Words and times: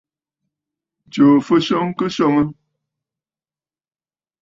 Tsùù 1.11 1.31
fɨswo 1.45 1.77
kɨswoŋǝ. 1.97 2.43